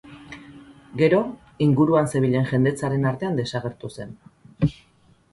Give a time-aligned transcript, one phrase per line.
[1.01, 1.17] Gero
[1.65, 4.15] inguruan zebilen jendetzaren artean desagertu zen.